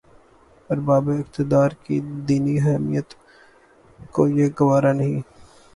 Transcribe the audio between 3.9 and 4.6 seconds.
کو یہ